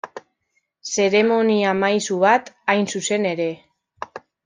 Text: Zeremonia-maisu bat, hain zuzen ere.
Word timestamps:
Zeremonia-maisu 0.95 2.19
bat, 2.25 2.53
hain 2.75 2.91
zuzen 2.97 3.33
ere. 3.37 3.51